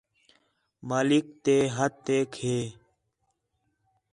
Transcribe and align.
مالک 0.87 1.25
تے 1.43 1.55
ہتھیک 1.75 2.29
ہے 2.43 2.57